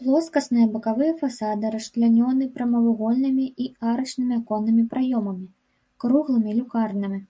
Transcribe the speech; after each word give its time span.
Плоскасныя 0.00 0.66
бакавыя 0.72 1.12
фасады 1.20 1.70
расчлянёны 1.76 2.48
прамавугольнымі 2.56 3.46
і 3.66 3.70
арачнымі 3.94 4.34
аконнымі 4.42 4.82
праёмамі, 4.92 5.46
круглымі 6.06 6.50
люкарнамі. 6.60 7.20